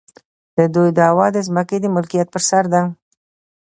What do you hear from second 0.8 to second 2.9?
دعوه د ځمکې د ملکیت پر سر ده.